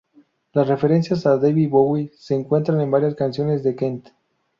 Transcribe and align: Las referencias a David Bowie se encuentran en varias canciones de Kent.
Las 0.53 0.67
referencias 0.67 1.27
a 1.27 1.37
David 1.37 1.69
Bowie 1.69 2.11
se 2.15 2.33
encuentran 2.33 2.81
en 2.81 2.89
varias 2.89 3.13
canciones 3.13 3.61
de 3.61 3.75
Kent. 3.75 4.07